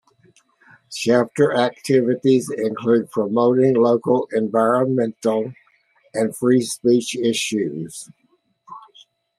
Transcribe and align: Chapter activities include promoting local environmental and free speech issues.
Chapter 0.91 1.53
activities 1.53 2.49
include 2.49 3.11
promoting 3.11 3.75
local 3.75 4.27
environmental 4.31 5.53
and 6.15 6.35
free 6.35 6.61
speech 6.63 7.15
issues. 7.15 8.09